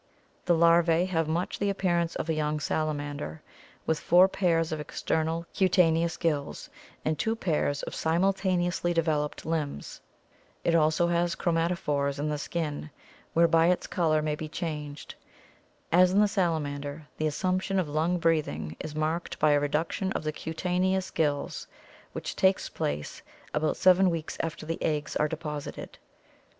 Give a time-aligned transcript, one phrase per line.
[0.45, 3.43] The larvae have much the appearance of a young salamander,
[3.85, 6.71] with four pairs of external cutaneous gills
[7.05, 10.01] and two pairs of simultaneously developed limbs.
[10.63, 12.89] It also has chromatophores in the skin
[13.35, 15.13] whereby its color may be changed.
[15.91, 20.23] As in the salamander, the assumption of lung breathing is marked by a reduction of
[20.23, 21.67] the cutaneous gills,
[22.13, 23.21] which takes place
[23.53, 25.99] about seven weeks after the eggs are deposited.